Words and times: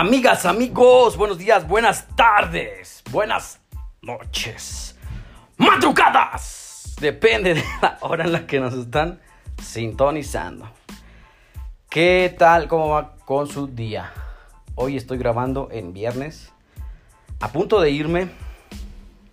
Amigas, 0.00 0.46
amigos, 0.46 1.18
buenos 1.18 1.36
días, 1.36 1.68
buenas 1.68 2.08
tardes, 2.16 3.02
buenas 3.10 3.60
noches, 4.00 4.96
madrugadas. 5.58 6.96
Depende 6.98 7.52
de 7.52 7.62
la 7.82 7.98
hora 8.00 8.24
en 8.24 8.32
la 8.32 8.46
que 8.46 8.60
nos 8.60 8.72
están 8.72 9.20
sintonizando. 9.62 10.70
¿Qué 11.90 12.34
tal? 12.38 12.66
¿Cómo 12.66 12.88
va 12.88 13.14
con 13.26 13.46
su 13.46 13.66
día? 13.66 14.10
Hoy 14.74 14.96
estoy 14.96 15.18
grabando 15.18 15.68
en 15.70 15.92
viernes, 15.92 16.50
a 17.38 17.48
punto 17.48 17.78
de 17.78 17.90
irme 17.90 18.30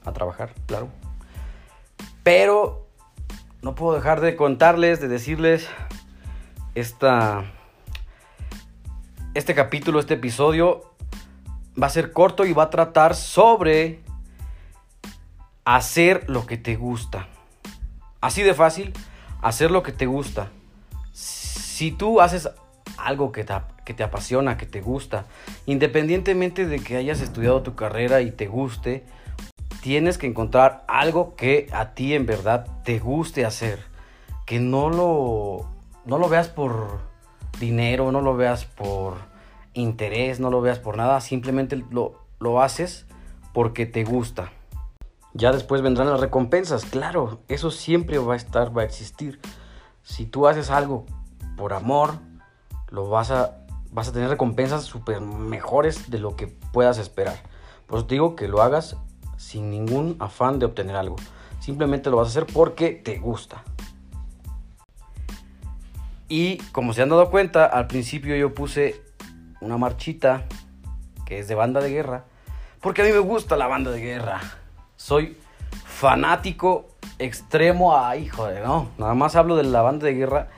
a 0.04 0.12
trabajar, 0.12 0.54
claro. 0.66 0.90
Pero 2.24 2.90
no 3.62 3.74
puedo 3.74 3.96
dejar 3.96 4.20
de 4.20 4.36
contarles, 4.36 5.00
de 5.00 5.08
decirles 5.08 5.70
esta 6.76 7.54
este 9.38 9.54
capítulo, 9.54 10.00
este 10.00 10.16
episodio 10.16 10.82
va 11.80 11.86
a 11.86 11.92
ser 11.92 12.12
corto 12.12 12.44
y 12.44 12.54
va 12.54 12.64
a 12.64 12.70
tratar 12.72 13.14
sobre 13.14 14.00
hacer 15.64 16.28
lo 16.28 16.48
que 16.48 16.58
te 16.58 16.76
gusta. 16.76 17.28
Así 18.20 18.42
de 18.42 18.56
fácil, 18.56 18.94
hacer 19.44 19.70
lo 19.70 19.84
que 19.84 19.92
te 19.92 20.08
gusta. 20.08 20.50
Si 21.14 21.92
tú 21.92 22.20
haces 22.20 22.50
algo 22.98 23.32
que 23.32 23.44
te, 23.44 23.54
que 23.86 23.94
te 23.94 24.04
apasiona, 24.04 24.58
que 24.58 24.66
te 24.66 24.82
gusta, 24.82 25.26
independientemente 25.68 26.66
de 26.66 26.80
que 26.80 26.98
hayas 26.98 27.22
estudiado 27.22 27.62
tu 27.62 27.76
carrera 27.76 28.22
y 28.22 28.32
te 28.32 28.48
guste, 28.48 29.06
tienes 29.82 30.18
que 30.18 30.26
encontrar 30.26 30.84
algo 30.88 31.36
que 31.36 31.70
a 31.74 31.94
ti 31.94 32.16
en 32.16 32.26
verdad 32.26 32.66
te 32.84 32.98
guste 32.98 33.46
hacer. 33.46 33.86
Que 34.48 34.60
no 34.60 34.90
lo, 34.90 35.70
no 36.06 36.18
lo 36.18 36.28
veas 36.28 36.48
por 36.48 37.06
dinero, 37.60 38.12
no 38.12 38.22
lo 38.22 38.36
veas 38.36 38.66
por 38.66 39.16
interés, 39.78 40.40
no 40.40 40.50
lo 40.50 40.62
veas 40.62 40.80
por 40.80 40.98
nada, 40.98 41.22
simplemente 41.22 41.84
lo, 41.92 42.20
lo 42.40 42.62
haces 42.62 43.06
porque 43.54 43.86
te 43.86 44.04
gusta. 44.04 44.52
Ya 45.34 45.52
después 45.52 45.82
vendrán 45.82 46.10
las 46.10 46.20
recompensas, 46.20 46.86
claro, 46.86 47.40
eso 47.48 47.70
siempre 47.72 48.18
va 48.18 48.34
a 48.34 48.38
estar, 48.38 48.76
va 48.76 48.82
a 48.82 48.86
existir. 48.86 49.40
Si 50.04 50.26
tú 50.26 50.48
haces 50.48 50.72
algo 50.72 51.06
por 51.56 51.74
amor, 51.74 52.16
lo 52.90 53.10
vas 53.10 53.32
a, 53.32 53.58
vas 53.92 54.08
a 54.08 54.14
tener 54.14 54.30
recompensas 54.30 54.84
súper 54.84 55.22
mejores 55.22 56.10
de 56.10 56.20
lo 56.20 56.36
que 56.36 56.48
puedas 56.48 56.98
esperar. 56.98 57.36
Por 57.86 58.00
eso 58.00 58.08
te 58.08 58.16
digo 58.16 58.36
que 58.36 58.48
lo 58.48 58.62
hagas 58.62 58.98
sin 59.38 59.70
ningún 59.70 60.16
afán 60.20 60.60
de 60.60 60.66
obtener 60.66 60.96
algo. 60.96 61.18
Simplemente 61.60 62.10
lo 62.10 62.18
vas 62.18 62.28
a 62.28 62.32
hacer 62.32 62.46
porque 62.52 62.92
te 62.92 63.20
gusta. 63.20 63.64
Y 66.30 66.58
como 66.72 66.94
se 66.94 67.02
han 67.02 67.10
dado 67.10 67.30
cuenta, 67.30 67.66
al 67.66 67.88
principio 67.88 68.36
yo 68.36 68.54
puse 68.54 69.07
una 69.62 69.78
marchita 69.78 70.46
que 71.26 71.40
es 71.40 71.48
de 71.48 71.56
banda 71.56 71.82
de 71.82 71.90
guerra, 71.90 72.24
porque 72.82 73.02
a 73.02 73.06
mí 73.06 73.12
me 73.12 73.20
gusta 73.20 73.58
la 73.58 73.68
banda 73.68 73.92
de 73.92 74.00
guerra. 74.00 74.40
Soy 74.96 75.38
fanático 75.86 76.88
extremo 77.20 77.98
a, 77.98 78.14
de 78.14 78.62
no, 78.64 78.90
nada 78.98 79.14
más 79.14 79.36
hablo 79.36 79.56
de 79.56 79.64
la 79.64 79.82
banda 79.82 80.06
de 80.06 80.14
guerra 80.14 80.50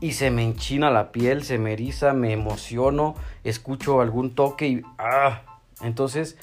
y 0.00 0.12
se 0.12 0.30
me 0.30 0.42
enchina 0.42 0.90
la 0.90 1.12
piel, 1.12 1.44
se 1.44 1.58
me 1.58 1.72
eriza, 1.72 2.12
me 2.12 2.32
emociono, 2.32 3.14
escucho 3.44 4.00
algún 4.00 4.34
toque 4.34 4.66
y 4.66 4.82
ah, 4.98 5.42
entonces 5.80 6.36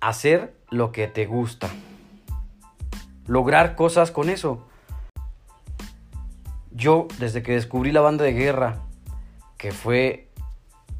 hacer 0.00 0.54
lo 0.70 0.92
que 0.92 1.08
te 1.08 1.26
gusta. 1.26 1.68
Lograr 3.26 3.74
cosas 3.74 4.10
con 4.10 4.30
eso. 4.30 4.64
Yo, 6.70 7.08
desde 7.18 7.42
que 7.42 7.52
descubrí 7.52 7.92
la 7.92 8.00
banda 8.00 8.24
de 8.24 8.32
guerra, 8.32 8.78
que 9.58 9.72
fue 9.72 10.28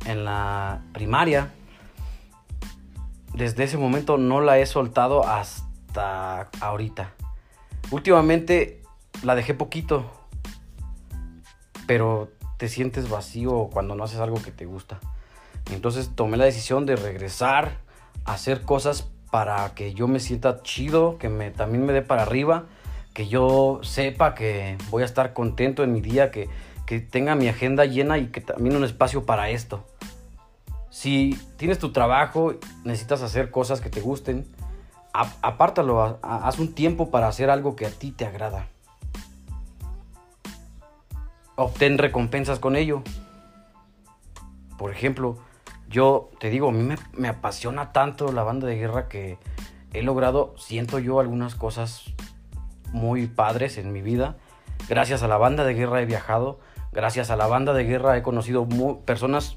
en 0.07 0.25
la 0.25 0.83
primaria, 0.93 1.51
desde 3.35 3.65
ese 3.65 3.79
momento 3.79 4.19
no 4.19 4.41
la 4.41 4.59
he 4.59 4.67
soltado 4.67 5.27
hasta 5.27 6.49
ahorita. 6.61 7.13
Últimamente 7.91 8.83
la 9.23 9.35
dejé 9.35 9.55
poquito, 9.55 10.11
pero 11.87 12.31
te 12.59 12.69
sientes 12.69 13.09
vacío 13.09 13.69
cuando 13.73 13.95
no 13.95 14.05
haces 14.05 14.21
algo 14.21 14.43
que 14.43 14.51
te 14.51 14.67
gusta. 14.67 15.01
Entonces 15.71 16.11
tomé 16.15 16.37
la 16.37 16.45
decisión 16.45 16.87
de 16.87 16.97
regresar 16.97 17.79
a 18.25 18.35
hacer 18.35 18.63
cosas 18.63 19.09
para 19.31 19.75
que 19.75 19.95
yo 19.95 20.09
me 20.09 20.21
sienta 20.21 20.63
chido, 20.63 21.19
que 21.19 21.29
me, 21.29 21.51
también 21.51 21.87
me 21.87 21.93
dé 21.93 22.03
para 22.03 22.23
arriba 22.23 22.67
que 23.13 23.29
yo 23.29 23.81
sepa 23.83 24.35
que 24.35 24.77
voy 24.91 25.03
a 25.03 25.07
estar 25.07 25.33
contento 25.33 25.85
en 25.85 25.93
mi 25.93 26.01
día, 26.01 26.31
que, 26.31 26.49
tenga 27.11 27.35
mi 27.35 27.49
agenda 27.49 27.87
llena 27.87 28.19
y 28.19 28.27
que 28.27 28.43
también 28.43 28.77
un 28.77 28.85
espacio 28.85 29.25
para 29.25 29.49
esto. 29.49 29.83
Si 30.93 31.41
tienes 31.57 31.79
tu 31.79 31.91
trabajo, 31.91 32.53
necesitas 32.85 33.23
hacer 33.23 33.51
cosas 33.51 33.81
que 33.81 33.89
te 33.89 34.03
gusten, 34.03 34.47
apártalo, 35.15 36.19
haz 36.21 36.59
un 36.59 36.75
tiempo 36.75 37.11
para 37.11 37.29
hacer 37.29 37.49
algo 37.49 37.77
que 37.77 37.87
a 37.87 37.91
ti 37.91 38.11
te 38.11 38.27
agrada. 38.27 38.69
Obtén 41.57 41.97
recompensas 41.97 42.59
con 42.59 42.77
ello. 42.77 43.03
Por 44.77 44.91
ejemplo, 44.93 45.39
yo 45.89 46.29
te 46.39 46.51
digo, 46.51 46.69
a 46.69 46.73
mí 46.73 46.87
me, 47.13 47.29
apasiona 47.29 47.93
tanto 47.93 48.31
la 48.31 48.43
banda 48.43 48.67
de 48.67 48.77
guerra 48.77 49.09
que 49.09 49.39
he 49.95 50.03
logrado, 50.03 50.55
siento 50.59 50.99
yo, 50.99 51.21
algunas 51.21 51.55
cosas 51.55 52.05
muy 52.93 53.29
padres 53.29 53.79
en 53.79 53.95
mi 53.95 54.03
vida. 54.03 54.37
Gracias 54.91 55.23
a 55.23 55.29
la 55.29 55.39
banda 55.39 55.65
de 55.65 55.73
guerra 55.73 56.03
he 56.03 56.05
viajado. 56.05 56.61
Gracias 56.93 57.31
a 57.31 57.37
la 57.37 57.47
banda 57.47 57.73
de 57.73 57.85
guerra 57.85 58.19
he 58.19 58.23
conocido 58.23 58.69
personas 59.07 59.57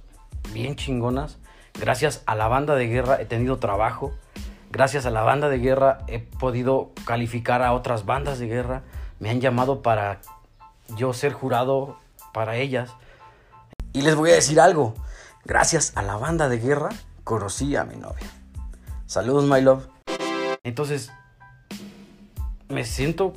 bien 0.55 0.77
chingonas. 0.77 1.37
Gracias 1.79 2.23
a 2.25 2.33
la 2.33 2.47
banda 2.47 2.75
de 2.75 2.87
guerra 2.87 3.21
he 3.21 3.25
tenido 3.25 3.59
trabajo. 3.59 4.13
Gracias 4.71 5.05
a 5.05 5.11
la 5.11 5.21
banda 5.21 5.49
de 5.49 5.59
guerra 5.59 5.99
he 6.07 6.19
podido 6.19 6.91
calificar 7.05 7.61
a 7.61 7.73
otras 7.73 8.05
bandas 8.05 8.39
de 8.39 8.47
guerra. 8.47 8.81
Me 9.19 9.29
han 9.29 9.41
llamado 9.41 9.81
para 9.81 10.21
yo 10.95 11.13
ser 11.13 11.33
jurado 11.33 11.99
para 12.33 12.55
ellas. 12.55 12.89
Y 13.91 14.01
les 14.01 14.15
voy 14.15 14.31
a 14.31 14.35
decir 14.35 14.59
algo. 14.61 14.93
Gracias 15.43 15.91
a 15.95 16.01
la 16.01 16.15
banda 16.15 16.47
de 16.47 16.57
guerra 16.57 16.89
conocí 17.25 17.75
a 17.75 17.83
mi 17.83 17.97
novia. 17.97 18.27
Saludos, 19.05 19.43
my 19.43 19.61
love. 19.61 19.87
Entonces, 20.63 21.11
me 22.69 22.85
siento 22.85 23.33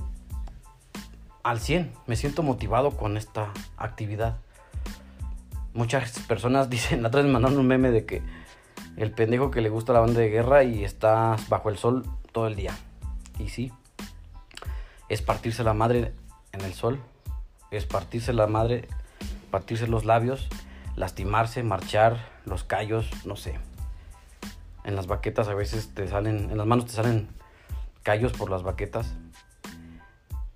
al 1.42 1.58
100, 1.58 1.92
me 2.06 2.14
siento 2.14 2.44
motivado 2.44 2.96
con 2.96 3.16
esta 3.16 3.52
actividad. 3.76 4.38
Muchas 5.78 6.18
personas 6.26 6.68
dicen, 6.76 7.02
la 7.02 7.08
otra 7.08 7.22
vez 7.22 7.30
mandaron 7.30 7.56
un 7.56 7.68
meme 7.68 7.92
de 7.92 8.04
que 8.04 8.20
el 8.96 9.12
pendejo 9.12 9.52
que 9.52 9.60
le 9.60 9.68
gusta 9.68 9.92
la 9.92 10.00
banda 10.00 10.18
de 10.18 10.28
guerra 10.28 10.64
y 10.64 10.82
está 10.82 11.36
bajo 11.48 11.70
el 11.70 11.78
sol 11.78 12.04
todo 12.32 12.48
el 12.48 12.56
día. 12.56 12.76
Y 13.38 13.48
sí, 13.48 13.70
es 15.08 15.22
partirse 15.22 15.62
la 15.62 15.74
madre 15.74 16.14
en 16.50 16.62
el 16.62 16.74
sol, 16.74 16.98
es 17.70 17.86
partirse 17.86 18.32
la 18.32 18.48
madre, 18.48 18.88
partirse 19.52 19.86
los 19.86 20.04
labios, 20.04 20.48
lastimarse, 20.96 21.62
marchar, 21.62 22.28
los 22.44 22.64
callos, 22.64 23.08
no 23.24 23.36
sé. 23.36 23.54
En 24.82 24.96
las 24.96 25.06
baquetas 25.06 25.46
a 25.46 25.54
veces 25.54 25.94
te 25.94 26.08
salen, 26.08 26.50
en 26.50 26.58
las 26.58 26.66
manos 26.66 26.86
te 26.86 26.92
salen 26.92 27.28
callos 28.02 28.32
por 28.32 28.50
las 28.50 28.64
baquetas. 28.64 29.14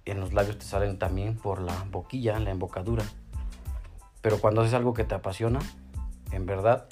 En 0.05 0.19
los 0.19 0.33
labios 0.33 0.59
te 0.59 0.65
salen 0.65 0.99
también 0.99 1.37
por 1.37 1.61
la 1.61 1.85
boquilla, 1.93 2.41
la 2.41 2.51
embocadura. 2.51 3.05
Pero 4.23 4.39
cuando 4.39 4.63
haces 4.63 4.75
algo 4.75 4.95
que 4.95 5.05
te 5.05 5.15
apasiona, 5.15 5.59
en 6.31 6.47
verdad, 6.47 6.87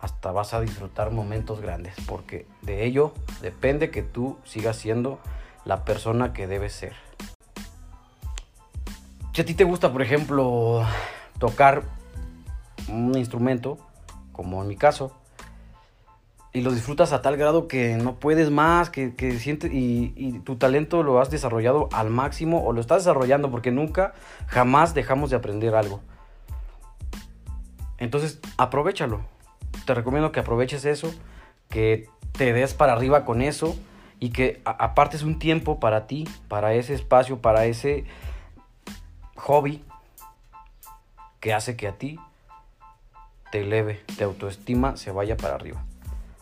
hasta 0.00 0.30
vas 0.30 0.54
a 0.54 0.60
disfrutar 0.60 1.10
momentos 1.10 1.60
grandes. 1.60 1.94
Porque 2.06 2.46
de 2.62 2.84
ello 2.84 3.12
depende 3.42 3.90
que 3.90 4.02
tú 4.02 4.38
sigas 4.44 4.76
siendo 4.76 5.18
la 5.64 5.84
persona 5.84 6.32
que 6.32 6.46
debes 6.46 6.72
ser. 6.72 6.94
Si 9.32 9.42
a 9.42 9.44
ti 9.44 9.54
te 9.54 9.64
gusta, 9.64 9.92
por 9.92 10.02
ejemplo, 10.02 10.84
tocar 11.38 11.82
un 12.88 13.16
instrumento, 13.16 13.78
como 14.32 14.62
en 14.62 14.68
mi 14.68 14.76
caso, 14.76 15.12
y 16.52 16.62
lo 16.62 16.72
disfrutas 16.72 17.12
a 17.12 17.22
tal 17.22 17.36
grado 17.36 17.68
que 17.68 17.96
no 17.96 18.16
puedes 18.16 18.50
más, 18.50 18.90
que, 18.90 19.14
que 19.14 19.38
sientes 19.38 19.70
y, 19.72 20.40
tu 20.44 20.56
talento 20.56 21.02
lo 21.02 21.20
has 21.20 21.30
desarrollado 21.30 21.88
al 21.92 22.10
máximo 22.10 22.64
o 22.64 22.72
lo 22.72 22.80
estás 22.80 23.04
desarrollando 23.04 23.50
porque 23.50 23.70
nunca, 23.70 24.14
jamás 24.46 24.94
dejamos 24.94 25.30
de 25.30 25.36
aprender 25.36 25.74
algo. 25.74 26.00
Entonces, 27.98 28.40
aprovechalo. 28.56 29.20
Te 29.84 29.94
recomiendo 29.94 30.32
que 30.32 30.40
aproveches 30.40 30.84
eso, 30.84 31.12
que 31.68 32.08
te 32.32 32.52
des 32.52 32.74
para 32.74 32.92
arriba 32.92 33.24
con 33.24 33.42
eso 33.42 33.76
y 34.20 34.30
que 34.30 34.60
apartes 34.64 35.22
un 35.22 35.38
tiempo 35.38 35.80
para 35.80 36.06
ti, 36.06 36.28
para 36.48 36.74
ese 36.74 36.94
espacio, 36.94 37.38
para 37.38 37.66
ese 37.66 38.04
hobby 39.36 39.84
que 41.40 41.54
hace 41.54 41.76
que 41.76 41.88
a 41.88 41.92
ti 41.92 42.18
te 43.50 43.62
eleve, 43.62 44.02
te 44.16 44.24
autoestima, 44.24 44.96
se 44.96 45.10
vaya 45.10 45.36
para 45.36 45.54
arriba. 45.54 45.84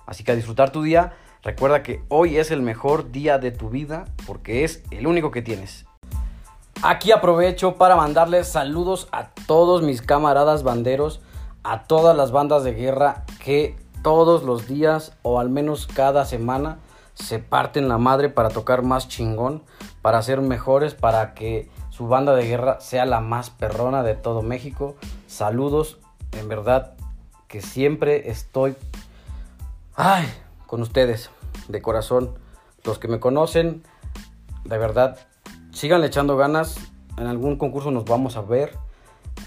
Así 0.06 0.24
que 0.24 0.32
a 0.32 0.36
disfrutar 0.36 0.70
tu 0.70 0.82
día. 0.82 1.14
Recuerda 1.42 1.82
que 1.82 2.02
hoy 2.08 2.38
es 2.38 2.50
el 2.50 2.62
mejor 2.62 3.12
día 3.12 3.38
de 3.38 3.52
tu 3.52 3.70
vida 3.70 4.06
porque 4.26 4.64
es 4.64 4.82
el 4.90 5.06
único 5.06 5.30
que 5.30 5.42
tienes. 5.42 5.86
Aquí 6.82 7.12
aprovecho 7.12 7.76
para 7.76 7.96
mandarles 7.96 8.48
saludos 8.48 9.08
a 9.12 9.28
todos 9.46 9.82
mis 9.82 10.02
camaradas 10.02 10.62
banderos, 10.62 11.20
a 11.66 11.82
todas 11.84 12.16
las 12.16 12.30
bandas 12.30 12.62
de 12.62 12.74
guerra 12.74 13.24
que 13.42 13.76
todos 14.02 14.44
los 14.44 14.68
días 14.68 15.16
o 15.22 15.40
al 15.40 15.50
menos 15.50 15.86
cada 15.86 16.24
semana 16.24 16.78
se 17.14 17.40
parten 17.40 17.88
la 17.88 17.98
madre 17.98 18.28
para 18.28 18.50
tocar 18.50 18.82
más 18.82 19.08
chingón, 19.08 19.62
para 20.00 20.22
ser 20.22 20.40
mejores, 20.42 20.94
para 20.94 21.34
que 21.34 21.68
su 21.90 22.06
banda 22.06 22.36
de 22.36 22.46
guerra 22.46 22.80
sea 22.80 23.04
la 23.04 23.20
más 23.20 23.50
perrona 23.50 24.02
de 24.04 24.14
todo 24.14 24.42
México. 24.42 24.94
Saludos, 25.26 25.98
en 26.32 26.48
verdad 26.48 26.94
que 27.48 27.60
siempre 27.60 28.30
estoy 28.30 28.76
ay, 29.96 30.26
con 30.66 30.82
ustedes, 30.82 31.30
de 31.68 31.82
corazón. 31.82 32.34
Los 32.84 33.00
que 33.00 33.08
me 33.08 33.18
conocen, 33.18 33.82
de 34.64 34.78
verdad, 34.78 35.18
sigan 35.72 36.04
echando 36.04 36.36
ganas. 36.36 36.76
En 37.18 37.26
algún 37.26 37.56
concurso 37.56 37.90
nos 37.90 38.04
vamos 38.04 38.36
a 38.36 38.42
ver. 38.42 38.76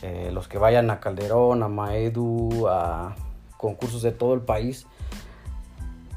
Eh, 0.01 0.31
los 0.33 0.47
que 0.47 0.57
vayan 0.57 0.89
a 0.89 0.99
Calderón, 0.99 1.63
a 1.63 1.67
Maedu, 1.67 2.67
a 2.67 3.15
concursos 3.57 4.01
de 4.01 4.11
todo 4.11 4.33
el 4.33 4.41
país. 4.41 4.85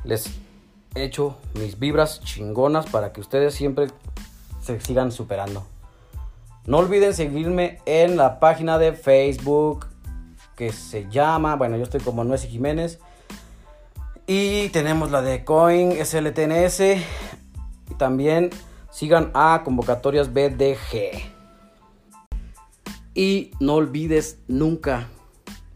Les 0.05 0.31
echo 0.95 1.37
mis 1.55 1.79
vibras 1.79 2.21
chingonas 2.21 2.87
para 2.87 3.13
que 3.13 3.21
ustedes 3.21 3.55
siempre 3.55 3.89
se 4.61 4.81
sigan 4.81 5.11
superando. 5.11 5.67
No 6.65 6.79
olviden 6.79 7.13
seguirme 7.13 7.81
en 7.87 8.17
la 8.17 8.39
página 8.39 8.79
de 8.79 8.93
Facebook 8.93 9.87
que 10.55 10.73
se 10.73 11.09
llama, 11.11 11.57
bueno, 11.57 11.77
yo 11.77 11.83
estoy 11.83 12.01
como 12.01 12.23
Nuez 12.23 12.45
Jiménez. 12.45 13.01
Y 14.27 14.69
tenemos 14.69 15.11
la 15.11 15.23
de 15.23 15.45
Coin 15.45 15.93
SLTNS. 15.93 16.81
Y 17.91 17.95
también 17.99 18.51
sigan 18.91 19.33
a 19.35 19.63
convocatorias 19.65 20.33
BDG. 20.33 21.42
Y 23.15 23.51
no 23.61 23.75
olvides 23.75 24.39
nunca, 24.49 25.09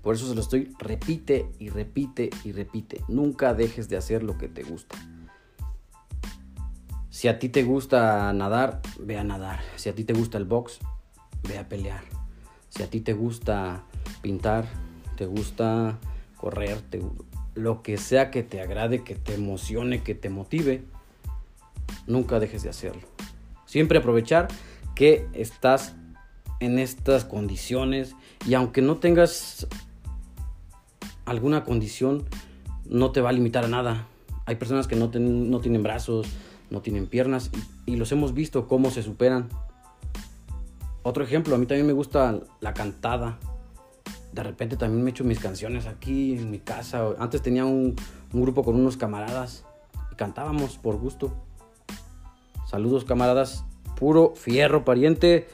por 0.02 0.14
eso 0.14 0.28
se 0.28 0.34
lo 0.34 0.40
estoy, 0.40 0.74
repite 0.78 1.50
y 1.58 1.68
repite 1.68 2.30
y 2.44 2.52
repite. 2.52 3.02
Nunca 3.08 3.54
dejes 3.54 3.88
de 3.88 3.96
hacer 3.96 4.22
lo 4.22 4.38
que 4.38 4.48
te 4.48 4.62
gusta. 4.62 4.96
Si 7.10 7.28
a 7.28 7.38
ti 7.38 7.48
te 7.48 7.62
gusta 7.62 8.32
nadar, 8.32 8.80
ve 9.00 9.18
a 9.18 9.24
nadar. 9.24 9.60
Si 9.76 9.88
a 9.88 9.94
ti 9.94 10.04
te 10.04 10.12
gusta 10.12 10.38
el 10.38 10.44
box, 10.44 10.78
ve 11.48 11.58
a 11.58 11.68
pelear. 11.68 12.04
Si 12.68 12.82
a 12.82 12.90
ti 12.90 13.00
te 13.00 13.14
gusta 13.14 13.84
pintar, 14.22 14.66
te 15.16 15.26
gusta 15.26 15.98
correr, 16.36 16.82
lo 17.54 17.82
que 17.82 17.96
sea 17.96 18.30
que 18.30 18.42
te 18.42 18.60
agrade, 18.60 19.02
que 19.02 19.14
te 19.14 19.34
emocione, 19.34 20.02
que 20.02 20.14
te 20.14 20.28
motive, 20.28 20.84
nunca 22.06 22.38
dejes 22.38 22.62
de 22.62 22.68
hacerlo. 22.68 23.02
Siempre 23.64 23.98
aprovechar 23.98 24.48
que 24.94 25.26
estás 25.32 25.94
en 26.60 26.78
estas 26.78 27.24
condiciones 27.24 28.14
y 28.46 28.54
aunque 28.54 28.82
no 28.82 28.96
tengas 28.96 29.66
alguna 31.24 31.64
condición, 31.64 32.24
no 32.88 33.10
te 33.10 33.20
va 33.20 33.30
a 33.30 33.32
limitar 33.32 33.64
a 33.64 33.68
nada. 33.68 34.06
Hay 34.46 34.56
personas 34.56 34.86
que 34.86 34.96
no, 34.96 35.10
no 35.12 35.60
tienen 35.60 35.82
brazos, 35.82 36.28
no 36.70 36.80
tienen 36.80 37.06
piernas 37.06 37.50
y, 37.84 37.96
los 37.96 38.12
hemos 38.12 38.32
visto 38.32 38.68
cómo 38.68 38.90
se 38.90 39.02
superan. 39.02 39.48
Otro 41.02 41.22
ejemplo, 41.22 41.54
a 41.54 41.58
mí 41.58 41.66
también 41.66 41.86
me 41.86 41.92
gusta 41.92 42.40
la 42.60 42.74
cantada. 42.74 43.38
De 44.32 44.42
repente 44.42 44.76
también 44.76 45.02
me 45.02 45.10
echo 45.10 45.24
mis 45.24 45.38
canciones 45.38 45.86
aquí 45.86 46.36
en 46.36 46.50
mi 46.50 46.58
casa. 46.58 47.14
Antes 47.18 47.42
tenía 47.42 47.64
un, 47.64 47.96
un 48.32 48.42
grupo 48.42 48.64
con 48.64 48.74
unos 48.74 48.96
camaradas 48.96 49.64
y 50.12 50.16
cantábamos 50.16 50.78
por 50.78 50.96
gusto. 50.96 51.32
Saludos 52.68 53.04
camaradas, 53.04 53.64
puro 53.96 54.34
fierro 54.34 54.84
pariente. 54.84 55.48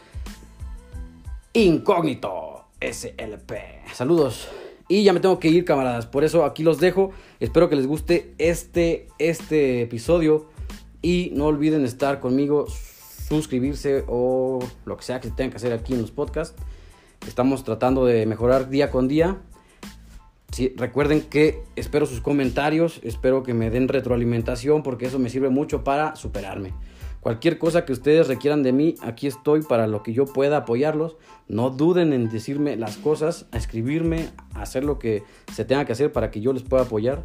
Incógnito 1.54 2.64
SLP. 2.80 3.52
Saludos. 3.92 4.48
Y 4.88 5.04
ya 5.04 5.12
me 5.12 5.20
tengo 5.20 5.38
que 5.38 5.48
ir, 5.48 5.66
camaradas. 5.66 6.06
Por 6.06 6.24
eso 6.24 6.46
aquí 6.46 6.62
los 6.62 6.80
dejo. 6.80 7.10
Espero 7.40 7.68
que 7.68 7.76
les 7.76 7.86
guste 7.86 8.32
este, 8.38 9.08
este 9.18 9.82
episodio. 9.82 10.46
Y 11.02 11.30
no 11.34 11.44
olviden 11.44 11.84
estar 11.84 12.20
conmigo, 12.20 12.66
suscribirse 13.28 14.02
o 14.08 14.60
lo 14.86 14.96
que 14.96 15.02
sea 15.02 15.20
que 15.20 15.28
tengan 15.28 15.50
que 15.50 15.56
hacer 15.56 15.74
aquí 15.74 15.92
en 15.92 16.00
los 16.00 16.10
podcasts. 16.10 16.56
Estamos 17.26 17.64
tratando 17.64 18.06
de 18.06 18.24
mejorar 18.24 18.70
día 18.70 18.90
con 18.90 19.06
día. 19.06 19.36
recuerden 20.76 21.20
que 21.20 21.62
espero 21.76 22.06
sus 22.06 22.22
comentarios, 22.22 22.98
espero 23.02 23.42
que 23.42 23.52
me 23.52 23.68
den 23.68 23.88
retroalimentación 23.88 24.82
porque 24.82 25.04
eso 25.04 25.18
me 25.18 25.28
sirve 25.28 25.50
mucho 25.50 25.84
para 25.84 26.16
superarme. 26.16 26.72
Cualquier 27.22 27.56
cosa 27.56 27.84
que 27.84 27.92
ustedes 27.92 28.26
requieran 28.26 28.64
de 28.64 28.72
mí, 28.72 28.96
aquí 29.00 29.28
estoy 29.28 29.62
para 29.62 29.86
lo 29.86 30.02
que 30.02 30.12
yo 30.12 30.26
pueda 30.26 30.56
apoyarlos. 30.58 31.16
No 31.46 31.70
duden 31.70 32.12
en 32.12 32.28
decirme 32.28 32.76
las 32.76 32.96
cosas, 32.96 33.46
a 33.52 33.58
escribirme, 33.58 34.28
hacer 34.54 34.82
lo 34.82 34.98
que 34.98 35.22
se 35.52 35.64
tenga 35.64 35.84
que 35.84 35.92
hacer 35.92 36.12
para 36.12 36.32
que 36.32 36.40
yo 36.40 36.52
les 36.52 36.64
pueda 36.64 36.82
apoyar. 36.82 37.24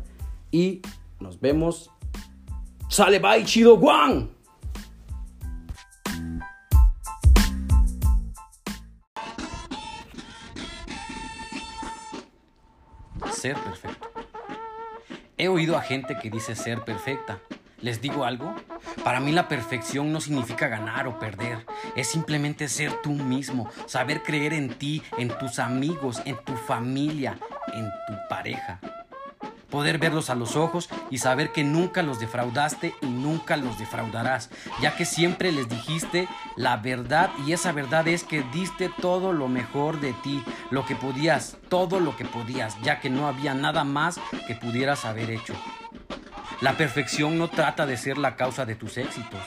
Y 0.52 0.84
nos 1.20 1.42
vemos 1.42 1.90
Sale, 2.90 3.20
bye, 3.20 3.44
chido, 3.44 3.78
Juan. 3.78 4.30
Ser 13.32 13.56
perfecto. 13.56 14.10
He 15.38 15.48
oído 15.48 15.76
a 15.76 15.82
gente 15.82 16.18
que 16.22 16.30
dice 16.30 16.56
ser 16.56 16.84
perfecta. 16.84 17.40
¿Les 17.82 18.02
digo 18.02 18.26
algo? 18.26 18.56
Para 19.04 19.20
mí 19.20 19.32
la 19.32 19.48
perfección 19.48 20.12
no 20.12 20.20
significa 20.20 20.68
ganar 20.68 21.08
o 21.08 21.20
perder. 21.20 21.66
Es 21.96 22.08
simplemente 22.08 22.68
ser 22.68 23.02
tú 23.02 23.12
mismo, 23.12 23.70
saber 23.86 24.24
creer 24.24 24.54
en 24.54 24.70
ti, 24.70 25.04
en 25.18 25.30
tus 25.38 25.60
amigos, 25.60 26.22
en 26.26 26.38
tu 26.44 26.56
familia, 26.56 27.38
en 27.74 27.86
tu 28.08 28.14
pareja 28.30 28.80
poder 29.70 29.98
verlos 29.98 30.30
a 30.30 30.36
los 30.36 30.56
ojos 30.56 30.90
y 31.10 31.18
saber 31.18 31.52
que 31.52 31.64
nunca 31.64 32.02
los 32.02 32.20
defraudaste 32.20 32.96
y 33.02 33.06
nunca 33.08 33.58
los 33.58 33.78
defraudarás, 33.78 34.50
ya 34.81 34.96
que 34.96 35.06
siempre 35.06 35.52
les 35.52 35.68
dijiste 35.69 36.28
la 36.56 36.78
verdad 36.78 37.30
y 37.46 37.54
esa 37.54 37.72
verdad 37.72 38.07
es 38.07 38.24
que 38.24 38.44
diste 38.54 38.90
todo 39.02 39.34
lo 39.34 39.48
mejor 39.48 40.00
de 40.00 40.14
ti, 40.14 40.44
lo 40.72 40.86
que 40.86 40.96
podías, 40.96 41.57
todo 41.69 42.00
lo 42.00 42.16
que 42.16 42.26
podías, 42.26 42.80
ya 42.81 43.00
que 43.00 43.10
no 43.10 43.28
había 43.28 43.54
nada 43.54 43.84
más 43.84 44.19
que 44.48 44.56
pudieras 44.56 45.06
haber 45.06 45.30
hecho. 45.31 45.54
La 46.59 46.76
perfección 46.76 47.37
no 47.37 47.49
trata 47.49 47.85
de 47.85 47.97
ser 47.97 48.18
la 48.18 48.35
causa 48.35 48.66
de 48.66 48.73
tus 48.73 48.97
éxitos, 48.97 49.42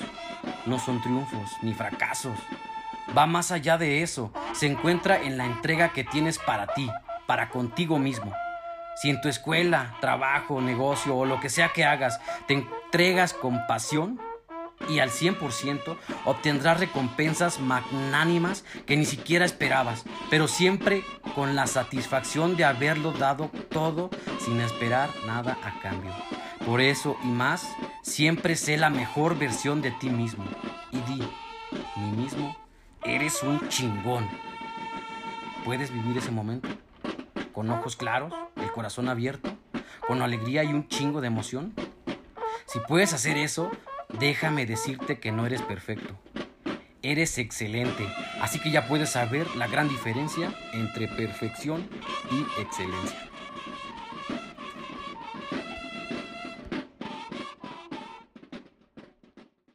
no 0.66 0.78
son 0.78 1.02
triunfos 1.02 1.50
ni 1.60 1.74
fracasos. 1.74 2.38
Va 3.16 3.26
más 3.26 3.50
allá 3.50 3.76
de 3.78 4.02
eso, 4.02 4.32
se 4.52 4.66
encuentra 4.66 5.20
en 5.20 5.36
la 5.36 5.44
entrega 5.44 5.92
que 5.92 6.04
tienes 6.04 6.38
para 6.38 6.68
ti, 6.68 6.88
para 7.26 7.48
contigo 7.48 7.98
mismo. 7.98 8.32
Si 8.94 9.10
en 9.10 9.20
tu 9.20 9.28
escuela, 9.28 9.96
trabajo, 10.00 10.60
negocio 10.60 11.16
o 11.16 11.24
lo 11.24 11.40
que 11.40 11.48
sea 11.48 11.72
que 11.72 11.84
hagas 11.84 12.20
te 12.46 12.54
entregas 12.54 13.32
con 13.32 13.66
pasión 13.66 14.20
y 14.88 15.00
al 15.00 15.10
100% 15.10 15.96
obtendrás 16.26 16.78
recompensas 16.78 17.58
magnánimas 17.58 18.64
que 18.86 18.96
ni 18.96 19.04
siquiera 19.04 19.44
esperabas, 19.44 20.04
pero 20.30 20.46
siempre 20.46 21.02
con 21.34 21.56
la 21.56 21.66
satisfacción 21.66 22.56
de 22.56 22.64
haberlo 22.64 23.10
dado 23.10 23.50
todo 23.68 24.10
sin 24.38 24.60
esperar 24.60 25.10
nada 25.26 25.58
a 25.64 25.80
cambio. 25.80 26.12
Por 26.64 26.80
eso 26.80 27.16
y 27.24 27.28
más, 27.28 27.68
siempre 28.02 28.56
sé 28.56 28.76
la 28.76 28.90
mejor 28.90 29.38
versión 29.38 29.82
de 29.82 29.90
ti 29.92 30.10
mismo 30.10 30.44
y 30.92 30.98
di, 31.00 31.28
mí 31.96 32.12
mismo, 32.16 32.56
eres 33.02 33.42
un 33.42 33.68
chingón. 33.68 34.28
¿Puedes 35.64 35.92
vivir 35.92 36.18
ese 36.18 36.30
momento? 36.30 36.68
con 37.52 37.70
ojos 37.70 37.96
claros, 37.96 38.32
el 38.56 38.72
corazón 38.72 39.08
abierto, 39.08 39.56
con 40.06 40.22
alegría 40.22 40.64
y 40.64 40.68
un 40.68 40.88
chingo 40.88 41.20
de 41.20 41.26
emoción? 41.26 41.74
Si 42.66 42.78
puedes 42.80 43.12
hacer 43.12 43.36
eso, 43.36 43.70
déjame 44.18 44.66
decirte 44.66 45.18
que 45.18 45.32
no 45.32 45.46
eres 45.46 45.62
perfecto. 45.62 46.18
Eres 47.02 47.38
excelente, 47.38 48.06
así 48.40 48.60
que 48.60 48.70
ya 48.70 48.86
puedes 48.86 49.10
saber 49.10 49.46
la 49.56 49.66
gran 49.66 49.88
diferencia 49.88 50.54
entre 50.72 51.08
perfección 51.08 51.88
y 52.30 52.60
excelencia. 52.60 53.29